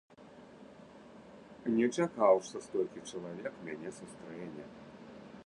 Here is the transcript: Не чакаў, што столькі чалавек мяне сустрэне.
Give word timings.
Не 1.75 1.85
чакаў, 1.97 2.35
што 2.49 2.57
столькі 2.69 3.05
чалавек 3.11 3.53
мяне 3.69 3.89
сустрэне. 4.01 4.65